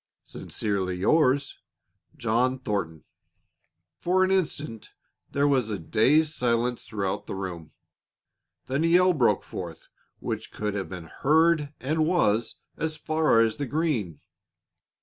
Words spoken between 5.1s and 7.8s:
there was a dazed silence throughout the room.